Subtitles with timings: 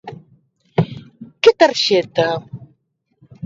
[1.41, 2.27] ¿Que tarxeta?